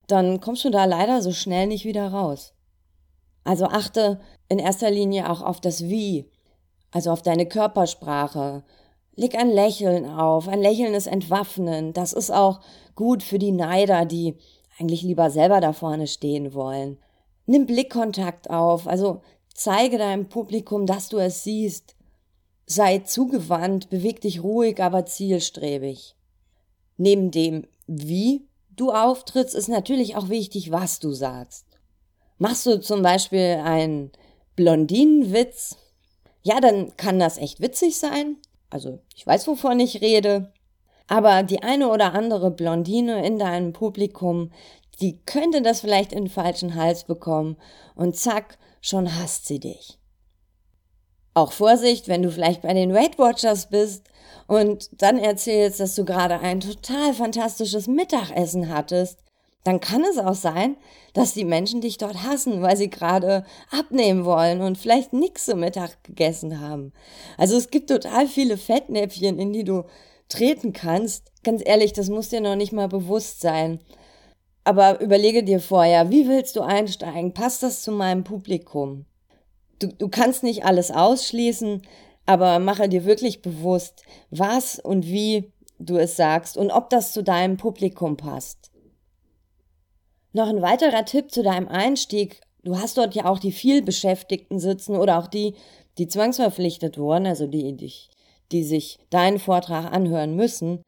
dann 0.07 0.39
kommst 0.39 0.63
du 0.63 0.69
da 0.69 0.85
leider 0.85 1.21
so 1.21 1.31
schnell 1.31 1.67
nicht 1.67 1.85
wieder 1.85 2.07
raus. 2.07 2.53
Also 3.43 3.65
achte 3.65 4.21
in 4.47 4.59
erster 4.59 4.91
Linie 4.91 5.29
auch 5.29 5.41
auf 5.41 5.59
das 5.59 5.83
Wie, 5.83 6.29
also 6.91 7.11
auf 7.11 7.21
deine 7.21 7.47
Körpersprache, 7.47 8.63
Leg 9.15 9.35
ein 9.35 9.51
Lächeln 9.51 10.09
auf. 10.09 10.47
Ein 10.47 10.61
Lächeln 10.61 10.93
ist 10.93 11.07
entwaffnend. 11.07 11.97
Das 11.97 12.13
ist 12.13 12.31
auch 12.31 12.61
gut 12.95 13.23
für 13.23 13.39
die 13.39 13.51
Neider, 13.51 14.05
die 14.05 14.35
eigentlich 14.79 15.03
lieber 15.03 15.29
selber 15.29 15.61
da 15.61 15.73
vorne 15.73 16.07
stehen 16.07 16.53
wollen. 16.53 16.97
Nimm 17.45 17.65
Blickkontakt 17.65 18.49
auf. 18.49 18.87
Also 18.87 19.21
zeige 19.53 19.97
deinem 19.97 20.29
Publikum, 20.29 20.85
dass 20.85 21.09
du 21.09 21.17
es 21.17 21.43
siehst. 21.43 21.95
Sei 22.65 22.99
zugewandt, 22.99 23.89
beweg 23.89 24.21
dich 24.21 24.41
ruhig, 24.41 24.81
aber 24.81 25.05
zielstrebig. 25.05 26.15
Neben 26.97 27.29
dem, 27.31 27.67
wie 27.87 28.47
du 28.75 28.91
auftrittst, 28.91 29.53
ist 29.53 29.67
natürlich 29.67 30.15
auch 30.15 30.29
wichtig, 30.29 30.71
was 30.71 30.99
du 30.99 31.11
sagst. 31.11 31.65
Machst 32.37 32.65
du 32.65 32.79
zum 32.79 33.01
Beispiel 33.01 33.61
ein 33.63 34.11
Blondinenwitz, 34.55 35.77
ja, 36.43 36.59
dann 36.59 36.95
kann 36.97 37.19
das 37.19 37.37
echt 37.37 37.61
witzig 37.61 37.97
sein. 37.97 38.37
Also, 38.73 38.97
ich 39.15 39.27
weiß, 39.27 39.47
wovon 39.47 39.79
ich 39.79 40.01
rede. 40.01 40.51
Aber 41.07 41.43
die 41.43 41.61
eine 41.61 41.89
oder 41.89 42.13
andere 42.13 42.49
Blondine 42.49 43.23
in 43.23 43.37
deinem 43.37 43.71
Publikum, 43.71 44.51
die 44.99 45.19
könnte 45.27 45.61
das 45.61 45.81
vielleicht 45.81 46.11
in 46.11 46.25
den 46.25 46.29
falschen 46.29 46.73
Hals 46.73 47.03
bekommen 47.03 47.57
und 47.93 48.15
zack, 48.15 48.57
schon 48.81 49.15
hasst 49.15 49.45
sie 49.45 49.59
dich. 49.59 49.99
Auch 51.35 51.51
Vorsicht, 51.51 52.07
wenn 52.07 52.23
du 52.23 52.31
vielleicht 52.31 52.63
bei 52.63 52.73
den 52.73 52.95
Weight 52.95 53.19
Watchers 53.19 53.69
bist 53.69 54.07
und 54.47 54.89
dann 54.99 55.19
erzählst, 55.19 55.79
dass 55.79 55.93
du 55.93 56.03
gerade 56.03 56.39
ein 56.39 56.59
total 56.59 57.13
fantastisches 57.13 57.85
Mittagessen 57.85 58.69
hattest, 58.69 59.19
dann 59.63 59.79
kann 59.79 60.03
es 60.03 60.17
auch 60.17 60.35
sein, 60.35 60.75
dass 61.13 61.33
die 61.33 61.45
Menschen 61.45 61.79
dich 61.79 61.97
dort 61.97 62.23
hassen, 62.23 62.61
weil 62.61 62.75
sie 62.75 62.89
gerade 62.89 63.45
abnehmen 63.71 64.25
wollen 64.25 64.61
und 64.61 64.77
vielleicht 64.77 65.13
nichts 65.13 65.45
zum 65.45 65.61
Mittag 65.61 66.03
gegessen 66.03 66.59
haben. 66.59 66.91
Also 67.37 67.55
es 67.55 67.69
gibt 67.69 67.89
total 67.89 68.27
viele 68.27 68.57
Fettnäpfchen, 68.57 69.39
in 69.39 69.53
die 69.53 69.63
du 69.63 69.85
treten 70.27 70.73
kannst. 70.73 71.31
Ganz 71.43 71.61
ehrlich, 71.65 71.93
das 71.93 72.09
muss 72.09 72.29
dir 72.29 72.41
noch 72.41 72.55
nicht 72.55 72.73
mal 72.73 72.89
bewusst 72.89 73.39
sein. 73.39 73.79
Aber 74.65 75.01
überlege 75.01 75.43
dir 75.43 75.59
vorher, 75.59 76.09
wie 76.09 76.27
willst 76.27 76.55
du 76.55 76.61
einsteigen? 76.61 77.33
Passt 77.33 77.63
das 77.63 77.83
zu 77.83 77.91
meinem 77.91 78.23
Publikum? 78.23 79.05
Du, 79.79 79.87
du 79.87 80.07
kannst 80.09 80.43
nicht 80.43 80.65
alles 80.65 80.91
ausschließen, 80.91 81.81
aber 82.25 82.59
mache 82.59 82.87
dir 82.87 83.05
wirklich 83.05 83.41
bewusst, 83.41 84.03
was 84.29 84.79
und 84.79 85.05
wie 85.05 85.51
du 85.79 85.97
es 85.97 86.15
sagst 86.15 86.57
und 86.57 86.71
ob 86.71 86.89
das 86.89 87.11
zu 87.11 87.23
deinem 87.23 87.57
Publikum 87.57 88.15
passt. 88.15 88.72
Noch 90.35 90.47
ein 90.47 90.63
weiterer 90.63 91.05
Tipp 91.05 91.31
zu 91.31 91.43
deinem 91.43 91.67
Einstieg. 91.67 92.41
Du 92.63 92.79
hast 92.79 92.97
dort 92.97 93.13
ja 93.13 93.25
auch 93.25 93.37
die 93.37 93.51
vielbeschäftigten 93.51 94.57
sitzen 94.57 94.95
oder 94.95 95.19
auch 95.19 95.27
die, 95.27 95.53
die 95.99 96.07
zwangsverpflichtet 96.07 96.97
wurden, 96.97 97.27
also 97.27 97.45
die, 97.45 97.77
die, 97.77 97.93
die 98.51 98.63
sich 98.63 98.97
deinen 99.11 99.37
Vortrag 99.37 99.93
anhören 99.93 100.35
müssen. 100.35 100.81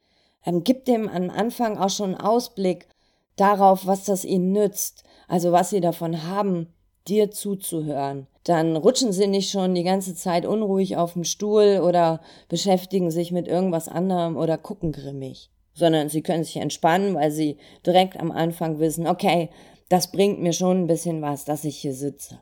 Ähm, 0.47 0.63
gib 0.63 0.85
dem 0.85 1.07
am 1.07 1.29
Anfang 1.29 1.77
auch 1.77 1.91
schon 1.91 2.15
einen 2.15 2.21
Ausblick 2.21 2.87
darauf, 3.35 3.85
was 3.85 4.05
das 4.05 4.25
ihnen 4.25 4.51
nützt, 4.51 5.03
also 5.27 5.51
was 5.51 5.69
sie 5.69 5.81
davon 5.81 6.23
haben, 6.23 6.73
dir 7.07 7.29
zuzuhören. 7.29 8.25
Dann 8.45 8.75
rutschen 8.75 9.11
sie 9.11 9.27
nicht 9.27 9.51
schon 9.51 9.75
die 9.75 9.83
ganze 9.83 10.15
Zeit 10.15 10.47
unruhig 10.47 10.97
auf 10.97 11.13
dem 11.13 11.23
Stuhl 11.23 11.81
oder 11.83 12.19
beschäftigen 12.49 13.11
sich 13.11 13.31
mit 13.31 13.47
irgendwas 13.47 13.89
anderem 13.89 14.37
oder 14.37 14.57
gucken 14.57 14.91
grimmig 14.91 15.51
sondern 15.75 16.09
sie 16.09 16.23
können 16.23 16.43
sich 16.43 16.57
entspannen, 16.57 17.13
weil 17.13 17.29
sie 17.29 17.57
direkt 17.85 18.17
am 18.19 18.31
Anfang 18.31 18.79
wissen, 18.79 19.05
okay, 19.05 19.49
das 19.89 20.11
bringt 20.11 20.41
mir 20.41 20.53
schon 20.53 20.83
ein 20.83 20.87
bisschen 20.87 21.21
was, 21.21 21.45
dass 21.45 21.63
ich 21.63 21.77
hier 21.77 21.93
sitze. 21.93 22.39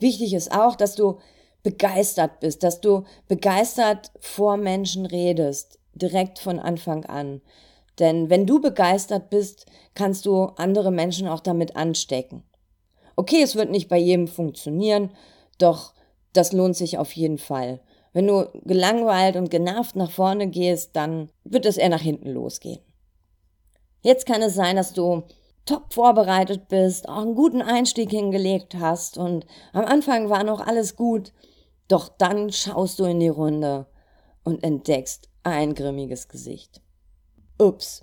Wichtig 0.00 0.34
ist 0.34 0.52
auch, 0.52 0.74
dass 0.74 0.96
du 0.96 1.18
begeistert 1.62 2.40
bist, 2.40 2.62
dass 2.62 2.80
du 2.80 3.04
begeistert 3.28 4.10
vor 4.18 4.56
Menschen 4.56 5.06
redest, 5.06 5.78
direkt 5.94 6.38
von 6.38 6.58
Anfang 6.58 7.04
an. 7.04 7.40
Denn 7.98 8.28
wenn 8.28 8.46
du 8.46 8.60
begeistert 8.60 9.30
bist, 9.30 9.66
kannst 9.94 10.26
du 10.26 10.44
andere 10.56 10.90
Menschen 10.90 11.28
auch 11.28 11.40
damit 11.40 11.76
anstecken. 11.76 12.42
Okay, 13.16 13.42
es 13.42 13.56
wird 13.56 13.70
nicht 13.70 13.88
bei 13.88 13.96
jedem 13.96 14.28
funktionieren, 14.28 15.10
doch 15.58 15.94
das 16.32 16.52
lohnt 16.52 16.76
sich 16.76 16.98
auf 16.98 17.12
jeden 17.12 17.38
Fall. 17.38 17.80
Wenn 18.16 18.28
du 18.28 18.48
gelangweilt 18.64 19.36
und 19.36 19.50
genervt 19.50 19.94
nach 19.94 20.10
vorne 20.10 20.46
gehst, 20.48 20.96
dann 20.96 21.28
wird 21.44 21.66
es 21.66 21.76
eher 21.76 21.90
nach 21.90 22.00
hinten 22.00 22.30
losgehen. 22.30 22.80
Jetzt 24.00 24.24
kann 24.24 24.40
es 24.40 24.54
sein, 24.54 24.76
dass 24.76 24.94
du 24.94 25.24
top 25.66 25.92
vorbereitet 25.92 26.68
bist, 26.68 27.10
auch 27.10 27.20
einen 27.20 27.34
guten 27.34 27.60
Einstieg 27.60 28.10
hingelegt 28.10 28.76
hast 28.76 29.18
und 29.18 29.44
am 29.74 29.84
Anfang 29.84 30.30
war 30.30 30.44
noch 30.44 30.66
alles 30.66 30.96
gut, 30.96 31.34
doch 31.88 32.08
dann 32.08 32.50
schaust 32.50 32.98
du 33.00 33.04
in 33.04 33.20
die 33.20 33.28
Runde 33.28 33.84
und 34.44 34.64
entdeckst 34.64 35.28
ein 35.42 35.74
grimmiges 35.74 36.28
Gesicht. 36.28 36.80
Ups. 37.58 38.02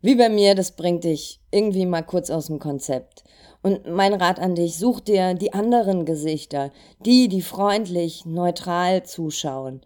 Wie 0.00 0.14
bei 0.14 0.28
mir, 0.28 0.54
das 0.54 0.72
bringt 0.72 1.04
dich 1.04 1.40
irgendwie 1.50 1.86
mal 1.86 2.02
kurz 2.02 2.30
aus 2.30 2.46
dem 2.46 2.60
Konzept. 2.60 3.24
Und 3.62 3.88
mein 3.88 4.14
Rat 4.14 4.38
an 4.38 4.54
dich, 4.54 4.76
such 4.76 5.00
dir 5.00 5.34
die 5.34 5.52
anderen 5.52 6.04
Gesichter, 6.04 6.70
die, 7.04 7.26
die 7.28 7.42
freundlich, 7.42 8.24
neutral 8.24 9.02
zuschauen. 9.02 9.80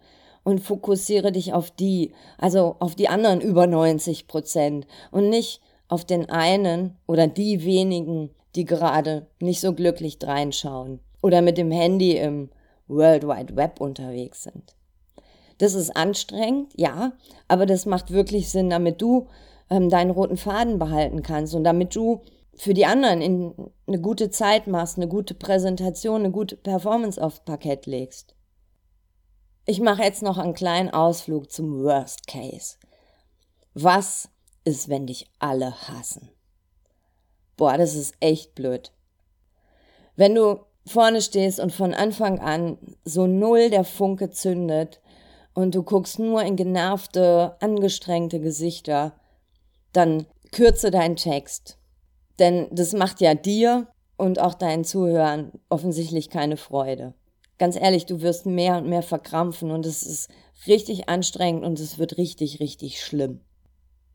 Und 0.44 0.60
fokussiere 0.60 1.32
dich 1.32 1.54
auf 1.54 1.70
die, 1.70 2.12
also 2.36 2.76
auf 2.80 2.94
die 2.94 3.08
anderen 3.08 3.40
über 3.40 3.66
90 3.66 4.26
Prozent 4.26 4.86
und 5.12 5.28
nicht 5.30 5.60
auf 5.88 6.04
den 6.04 6.28
einen 6.28 6.98
oder 7.06 7.26
die 7.26 7.64
wenigen, 7.64 8.30
die 8.54 8.64
gerade 8.64 9.26
nicht 9.40 9.60
so 9.60 9.72
glücklich 9.72 10.18
dreinschauen 10.18 11.00
oder 11.22 11.42
mit 11.42 11.58
dem 11.58 11.70
Handy 11.70 12.16
im 12.16 12.50
World 12.88 13.24
Wide 13.26 13.56
Web 13.56 13.80
unterwegs 13.80 14.42
sind. 14.42 14.74
Das 15.58 15.74
ist 15.74 15.96
anstrengend, 15.96 16.72
ja, 16.76 17.12
aber 17.46 17.66
das 17.66 17.86
macht 17.86 18.10
wirklich 18.10 18.50
Sinn, 18.50 18.68
damit 18.68 19.00
du 19.00 19.28
ähm, 19.70 19.88
deinen 19.88 20.10
roten 20.10 20.36
Faden 20.36 20.78
behalten 20.78 21.22
kannst 21.22 21.54
und 21.54 21.64
damit 21.64 21.94
du 21.94 22.22
für 22.54 22.74
die 22.74 22.86
anderen 22.86 23.22
in 23.22 23.54
eine 23.86 24.00
gute 24.00 24.30
Zeit 24.30 24.66
machst, 24.66 24.96
eine 24.96 25.08
gute 25.08 25.34
Präsentation, 25.34 26.20
eine 26.20 26.30
gute 26.30 26.56
Performance 26.56 27.22
aufs 27.22 27.40
Parkett 27.40 27.86
legst. 27.86 28.34
Ich 29.64 29.80
mache 29.80 30.02
jetzt 30.02 30.22
noch 30.22 30.38
einen 30.38 30.54
kleinen 30.54 30.90
Ausflug 30.90 31.50
zum 31.50 31.82
Worst 31.82 32.26
Case. 32.26 32.76
Was 33.74 34.28
ist, 34.64 34.88
wenn 34.88 35.06
dich 35.06 35.30
alle 35.38 35.72
hassen? 35.88 36.30
Boah, 37.56 37.78
das 37.78 37.94
ist 37.94 38.14
echt 38.20 38.54
blöd. 38.54 38.92
Wenn 40.16 40.34
du 40.34 40.60
vorne 40.86 41.22
stehst 41.22 41.60
und 41.60 41.72
von 41.72 41.94
Anfang 41.94 42.38
an 42.40 42.76
so 43.04 43.26
null 43.26 43.70
der 43.70 43.84
Funke 43.84 44.30
zündet 44.30 45.00
und 45.54 45.74
du 45.74 45.82
guckst 45.82 46.18
nur 46.18 46.42
in 46.42 46.56
genervte, 46.56 47.56
angestrengte 47.60 48.40
Gesichter, 48.40 49.14
dann 49.92 50.26
kürze 50.50 50.90
deinen 50.90 51.16
Text 51.16 51.78
denn 52.38 52.68
das 52.72 52.92
macht 52.92 53.20
ja 53.20 53.34
dir 53.34 53.88
und 54.16 54.40
auch 54.40 54.54
deinen 54.54 54.84
Zuhörern 54.84 55.52
offensichtlich 55.68 56.30
keine 56.30 56.56
Freude. 56.56 57.14
Ganz 57.58 57.76
ehrlich, 57.76 58.06
du 58.06 58.20
wirst 58.22 58.46
mehr 58.46 58.78
und 58.78 58.88
mehr 58.88 59.02
verkrampfen 59.02 59.70
und 59.70 59.86
es 59.86 60.02
ist 60.02 60.28
richtig 60.66 61.08
anstrengend 61.08 61.64
und 61.64 61.78
es 61.78 61.98
wird 61.98 62.16
richtig, 62.18 62.60
richtig 62.60 63.02
schlimm. 63.04 63.40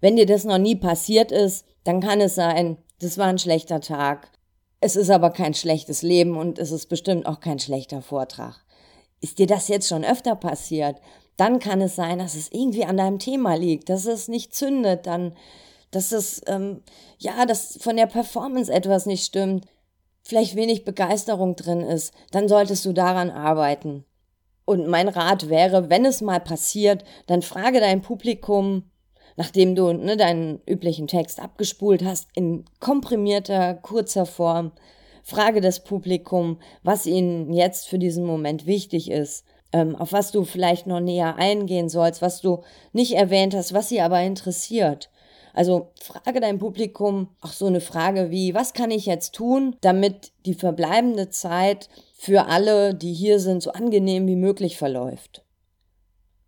Wenn 0.01 0.15
dir 0.15 0.25
das 0.25 0.43
noch 0.43 0.57
nie 0.57 0.75
passiert 0.75 1.31
ist, 1.31 1.65
dann 1.83 2.01
kann 2.01 2.21
es 2.21 2.35
sein, 2.35 2.77
das 2.99 3.17
war 3.17 3.27
ein 3.27 3.39
schlechter 3.39 3.79
Tag. 3.79 4.31
Es 4.79 4.95
ist 4.95 5.09
aber 5.09 5.31
kein 5.31 5.53
schlechtes 5.53 6.01
Leben 6.01 6.37
und 6.37 6.59
es 6.59 6.71
ist 6.71 6.87
bestimmt 6.87 7.25
auch 7.25 7.39
kein 7.39 7.59
schlechter 7.59 8.01
Vortrag. 8.01 8.63
Ist 9.21 9.39
dir 9.39 9.47
das 9.47 9.67
jetzt 9.67 9.87
schon 9.87 10.03
öfter 10.03 10.35
passiert, 10.35 10.97
dann 11.37 11.59
kann 11.59 11.81
es 11.81 11.95
sein, 11.95 12.19
dass 12.19 12.35
es 12.35 12.51
irgendwie 12.51 12.85
an 12.85 12.97
deinem 12.97 13.19
Thema 13.19 13.55
liegt, 13.55 13.89
dass 13.89 14.05
es 14.05 14.27
nicht 14.27 14.53
zündet, 14.53 15.07
dann 15.07 15.33
dass 15.91 16.11
es, 16.11 16.41
ähm, 16.47 16.81
ja, 17.17 17.45
dass 17.45 17.77
von 17.81 17.95
der 17.95 18.07
Performance 18.07 18.71
etwas 18.71 19.05
nicht 19.05 19.25
stimmt, 19.25 19.65
vielleicht 20.23 20.55
wenig 20.55 20.83
Begeisterung 20.83 21.55
drin 21.55 21.81
ist, 21.81 22.13
dann 22.31 22.49
solltest 22.49 22.85
du 22.85 22.93
daran 22.93 23.29
arbeiten. 23.29 24.03
Und 24.65 24.87
mein 24.87 25.07
Rat 25.07 25.49
wäre, 25.49 25.89
wenn 25.89 26.03
es 26.03 26.19
mal 26.21 26.41
passiert, 26.41 27.05
dann 27.27 27.41
frage 27.41 27.79
dein 27.79 28.01
Publikum, 28.01 28.83
nachdem 29.37 29.75
du 29.75 29.93
ne, 29.93 30.17
deinen 30.17 30.59
üblichen 30.67 31.07
Text 31.07 31.39
abgespult 31.39 32.03
hast, 32.03 32.27
in 32.35 32.65
komprimierter, 32.81 33.75
kurzer 33.75 34.25
Form, 34.25 34.73
frage 35.23 35.61
das 35.61 35.83
Publikum, 35.83 36.59
was 36.83 37.05
ihnen 37.05 37.53
jetzt 37.53 37.87
für 37.87 37.99
diesen 37.99 38.25
Moment 38.25 38.65
wichtig 38.65 39.09
ist, 39.09 39.45
ähm, 39.71 39.95
auf 39.95 40.11
was 40.11 40.31
du 40.31 40.43
vielleicht 40.43 40.87
noch 40.87 40.99
näher 40.99 41.35
eingehen 41.37 41.87
sollst, 41.87 42.21
was 42.21 42.41
du 42.41 42.63
nicht 42.91 43.13
erwähnt 43.13 43.55
hast, 43.55 43.73
was 43.73 43.89
sie 43.89 44.01
aber 44.01 44.21
interessiert. 44.21 45.09
Also 45.57 45.89
frage 45.99 46.39
dein 46.39 46.59
Publikum 46.59 47.29
auch 47.41 47.51
so 47.51 47.65
eine 47.65 47.81
Frage 47.81 48.29
wie, 48.29 48.53
was 48.53 48.73
kann 48.73 48.91
ich 48.91 49.07
jetzt 49.07 49.33
tun, 49.33 49.75
damit 49.81 50.31
die 50.45 50.53
verbleibende 50.53 51.31
Zeit 51.31 51.89
für 52.15 52.45
alle, 52.45 52.93
die 52.93 53.11
hier 53.11 53.39
sind, 53.39 53.63
so 53.63 53.71
angenehm 53.71 54.27
wie 54.27 54.35
möglich 54.35 54.77
verläuft. 54.77 55.43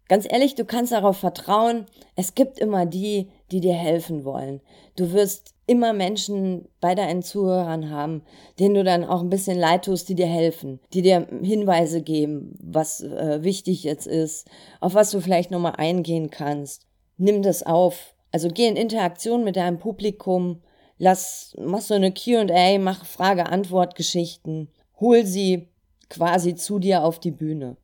Ganz 0.10 0.28
ehrlich, 0.30 0.54
du 0.54 0.63
kannst 0.63 0.92
darauf 0.92 1.18
vertrauen, 1.18 1.88
es 2.16 2.36
gibt 2.36 2.60
immer 2.60 2.86
die, 2.86 3.32
die 3.51 3.62
dir 3.62 3.74
helfen 3.74 4.25
wollen. 4.25 4.62
Du 4.96 5.12
wirst 5.12 5.56
immer 5.66 5.94
Menschen 5.94 6.68
bei 6.80 6.94
deinen 6.94 7.24
Zuhörern 7.24 7.89
haben, 7.89 8.22
denen 8.60 8.75
du 8.75 8.84
dann 8.84 9.04
auch 9.04 9.22
ein 9.22 9.32
bisschen 9.32 9.58
leid 9.58 9.86
tust, 9.86 10.08
die 10.10 10.16
dir 10.16 10.28
helfen, 10.28 10.82
die 10.94 11.01
dir 11.01 11.28
Hinweise 11.42 12.04
geben, 12.04 12.60
was 12.62 13.01
äh, 13.01 13.39
wichtig 13.42 13.84
jetzt 13.84 14.06
ist, 14.06 14.48
auf 14.82 14.94
was 14.94 15.10
du 15.10 15.20
vielleicht 15.20 15.50
nochmal 15.50 15.78
eingehen 15.78 16.30
kannst. 16.30 16.86
Nimm 17.18 17.42
das 17.42 17.63
auf, 17.63 18.13
also 18.31 18.50
geh 18.50 18.67
in 18.67 18.75
Interaktion 18.75 19.43
mit 19.43 19.55
deinem 19.55 19.79
Publikum, 19.79 20.62
lass, 20.98 21.55
mach 21.59 21.81
so 21.81 21.93
eine 21.93 22.13
QA, 22.13 22.77
mach 22.79 23.05
Frage-Antwort-Geschichten, 23.05 24.69
hol 25.00 25.25
sie 25.25 25.69
quasi 26.09 26.55
zu 26.55 26.79
dir 26.79 27.03
auf 27.03 27.19
die 27.19 27.31
Bühne. 27.31 27.77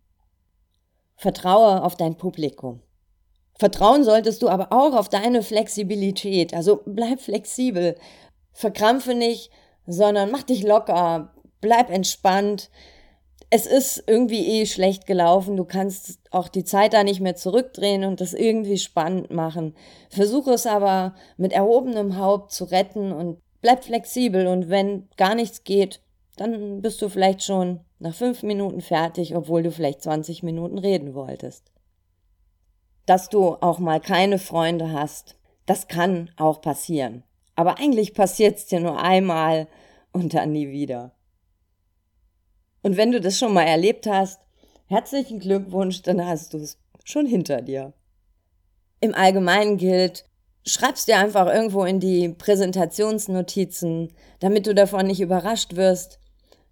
Vertraue 1.15 1.83
auf 1.83 1.95
dein 1.95 2.17
Publikum. 2.17 2.81
Vertrauen 3.57 4.03
solltest 4.03 4.41
du 4.41 4.49
aber 4.49 4.71
auch 4.71 4.93
auf 4.93 5.07
deine 5.07 5.41
Flexibilität. 5.41 6.53
Also 6.53 6.81
bleib 6.85 7.21
flexibel. 7.21 7.95
Verkrampfe 8.51 9.15
nicht, 9.15 9.49
sondern 9.87 10.29
mach 10.29 10.43
dich 10.43 10.63
locker. 10.63 11.33
bleib 11.61 11.89
entspannt. 11.89 12.69
Es 13.57 13.65
ist 13.65 14.03
irgendwie 14.05 14.45
eh 14.45 14.65
schlecht 14.65 15.05
gelaufen. 15.05 15.55
Du 15.55 15.63
kannst 15.63 16.19
auch 16.29 16.49
die 16.49 16.65
Zeit 16.65 16.91
da 16.91 17.05
nicht 17.05 17.21
mehr 17.21 17.37
zurückdrehen 17.37 18.03
und 18.03 18.19
das 18.19 18.33
irgendwie 18.33 18.77
spannend 18.77 19.31
machen. 19.31 19.75
Versuche 20.09 20.51
es 20.51 20.67
aber 20.67 21.15
mit 21.37 21.53
erhobenem 21.53 22.17
Haupt 22.17 22.51
zu 22.51 22.65
retten 22.65 23.13
und 23.13 23.39
bleib 23.61 23.85
flexibel. 23.85 24.47
Und 24.47 24.67
wenn 24.67 25.07
gar 25.15 25.35
nichts 25.35 25.63
geht, 25.63 26.01
dann 26.35 26.81
bist 26.81 27.01
du 27.01 27.07
vielleicht 27.07 27.43
schon 27.43 27.79
nach 27.99 28.13
fünf 28.13 28.43
Minuten 28.43 28.81
fertig, 28.81 29.37
obwohl 29.37 29.63
du 29.63 29.71
vielleicht 29.71 30.01
20 30.01 30.43
Minuten 30.43 30.77
reden 30.77 31.13
wolltest. 31.13 31.71
Dass 33.05 33.29
du 33.29 33.55
auch 33.61 33.79
mal 33.79 34.01
keine 34.01 34.37
Freunde 34.37 34.91
hast, 34.91 35.37
das 35.65 35.87
kann 35.87 36.29
auch 36.35 36.59
passieren. 36.59 37.23
Aber 37.55 37.79
eigentlich 37.79 38.15
passiert 38.15 38.57
es 38.57 38.65
dir 38.65 38.81
nur 38.81 39.01
einmal 39.01 39.69
und 40.11 40.33
dann 40.33 40.51
nie 40.51 40.71
wieder. 40.71 41.13
Und 42.85 42.97
wenn 42.97 43.11
du 43.11 43.19
das 43.19 43.39
schon 43.39 43.51
mal 43.51 43.63
erlebt 43.63 44.05
hast, 44.05 44.39
herzlichen 44.85 45.39
Glückwunsch, 45.39 46.03
dann 46.03 46.23
hast 46.23 46.53
du 46.53 46.59
es 46.59 46.77
schon 47.03 47.25
hinter 47.25 47.63
dir. 47.63 47.93
Im 48.99 49.15
Allgemeinen 49.15 49.77
gilt, 49.77 50.25
schreibst 50.67 51.07
dir 51.07 51.17
einfach 51.17 51.51
irgendwo 51.51 51.83
in 51.83 51.99
die 51.99 52.29
Präsentationsnotizen, 52.29 54.13
damit 54.39 54.67
du 54.67 54.75
davon 54.75 55.07
nicht 55.07 55.19
überrascht 55.19 55.75
wirst. 55.75 56.19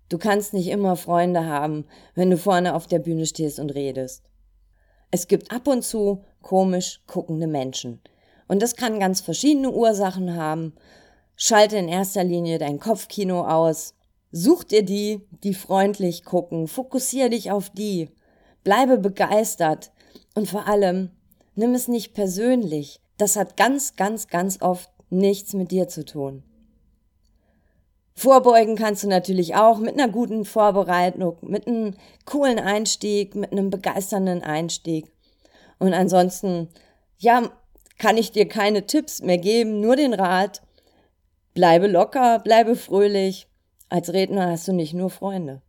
Du 0.08 0.20
kannst 0.20 0.54
nicht 0.54 0.68
immer 0.68 0.98
Freunde 0.98 1.48
haben, 1.48 1.88
wenn 2.14 2.30
du 2.30 2.38
vorne 2.38 2.76
auf 2.76 2.86
der 2.86 3.00
Bühne 3.00 3.26
stehst 3.26 3.58
und 3.58 3.72
redest. 3.72 4.30
Es 5.10 5.28
gibt 5.28 5.52
ab 5.52 5.68
und 5.68 5.84
zu 5.84 6.24
komisch 6.44 7.02
guckende 7.08 7.48
Menschen. 7.48 8.04
Und 8.48 8.62
das 8.62 8.76
kann 8.76 9.00
ganz 9.00 9.20
verschiedene 9.20 9.72
Ursachen 9.72 10.36
haben. 10.36 10.76
Schalte 11.36 11.78
in 11.78 11.88
erster 11.88 12.24
Linie 12.24 12.60
dein 12.60 12.80
Kopfkino 12.80 13.48
aus 13.48 13.96
Such 14.36 14.64
dir 14.64 14.82
die, 14.82 15.22
die 15.44 15.54
freundlich 15.54 16.26
gucken. 16.26 16.68
Fokussiere 16.68 17.30
dich 17.30 17.52
auf 17.52 17.70
die. 17.70 18.10
Bleibe 18.64 18.98
begeistert. 18.98 19.92
Und 20.34 20.50
vor 20.50 20.68
allem, 20.68 21.12
nimm 21.54 21.76
es 21.76 21.88
nicht 21.88 22.16
persönlich. 22.16 23.00
Das 23.20 23.36
hat 23.36 23.58
ganz, 23.58 23.96
ganz, 23.96 24.28
ganz 24.28 24.60
oft 24.60 24.90
nichts 25.12 25.54
mit 25.54 25.70
dir 25.70 25.88
zu 25.88 26.04
tun. 26.04 26.42
Vorbeugen 28.16 28.76
kannst 28.76 29.04
du 29.04 29.08
natürlich 29.08 29.54
auch 29.54 29.78
mit 29.78 29.94
einer 29.94 30.12
guten 30.12 30.46
Vorbereitung, 30.46 31.38
mit 31.42 31.68
einem 31.68 31.94
coolen 32.26 32.58
Einstieg, 32.58 33.36
mit 33.36 33.52
einem 33.52 33.70
begeisternden 33.70 34.42
Einstieg. 34.42 35.12
Und 35.78 35.94
ansonsten, 35.94 36.70
ja, 37.20 37.52
kann 38.00 38.18
ich 38.18 38.32
dir 38.32 38.48
keine 38.48 38.88
Tipps 38.88 39.22
mehr 39.22 39.38
geben, 39.38 39.80
nur 39.80 39.96
den 39.96 40.16
Rat, 40.16 40.64
bleibe 41.54 41.86
locker, 41.86 42.40
bleibe 42.40 42.76
fröhlich, 42.76 43.48
als 43.94 44.12
Redner 44.12 44.50
hast 44.50 44.68
du 44.68 44.74
nicht 44.74 44.96
nur 44.96 45.12
Freunde. 45.12 45.62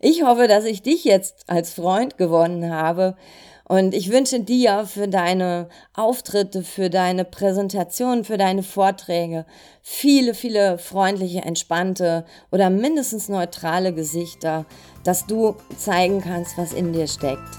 Ich 0.00 0.22
hoffe, 0.22 0.48
dass 0.48 0.64
ich 0.64 0.80
dich 0.80 1.04
jetzt 1.04 1.44
als 1.46 1.74
Freund 1.74 2.16
gewonnen 2.16 2.70
habe 2.70 3.16
und 3.64 3.92
ich 3.94 4.10
wünsche 4.10 4.40
dir 4.40 4.86
für 4.86 5.08
deine 5.08 5.68
Auftritte, 5.92 6.62
für 6.62 6.88
deine 6.88 7.26
Präsentationen, 7.26 8.24
für 8.24 8.38
deine 8.38 8.62
Vorträge 8.62 9.44
viele, 9.82 10.32
viele 10.32 10.78
freundliche, 10.78 11.42
entspannte 11.42 12.24
oder 12.50 12.70
mindestens 12.70 13.28
neutrale 13.28 13.92
Gesichter, 13.92 14.64
dass 15.04 15.26
du 15.26 15.54
zeigen 15.76 16.22
kannst, 16.22 16.56
was 16.56 16.72
in 16.72 16.94
dir 16.94 17.08
steckt. 17.08 17.58